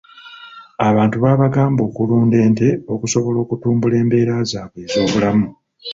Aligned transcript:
Abantu 0.87 1.15
baabagamba 1.23 1.81
okulunda 1.89 2.35
ente 2.45 2.67
okusobola 2.93 3.37
okutumbula 3.43 3.95
embeera 4.03 4.35
zaabwe 4.51 4.79
ez'obulamu. 4.85 5.47